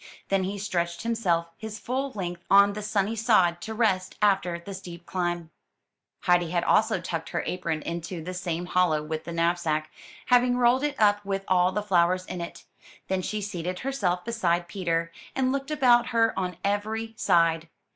[0.29, 4.57] Then he stretched him self his full length on the sunny sod, to rest after
[4.57, 5.51] the steep climb.
[6.21, 9.91] Heidi had also tucked her apron into the same hollow with the knapsack,
[10.25, 12.65] having rolled it up with all the flowers in it;
[13.09, 17.69] then she seated herself beside Peter, and looked about her on every side.